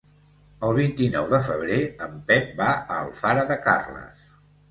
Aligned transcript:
El 0.67 0.71
vint-i-nou 0.77 1.27
de 1.33 1.39
febrer 1.49 1.77
en 2.07 2.15
Pep 2.31 2.49
va 2.61 2.69
a 2.79 2.97
Alfara 3.03 3.47
de 3.53 3.59
Carles. 3.67 4.27